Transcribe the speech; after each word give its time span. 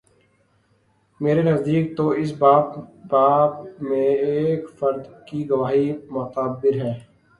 میرے 1.19 1.41
نزدیک 1.49 1.85
تواس 1.97 2.31
باب 3.11 3.45
میں 3.87 4.09
ایک 4.27 4.61
فرد 4.77 5.01
کی 5.27 5.39
گواہی 5.49 5.87
معتبر 6.13 6.73
ہے۔ 6.83 6.93